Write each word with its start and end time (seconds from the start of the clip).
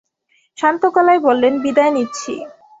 শান্ত 0.57 0.83
গলায় 0.95 1.21
বললেন, 1.27 1.53
বিদায় 1.63 1.91
নিচ্ছি। 1.91 2.33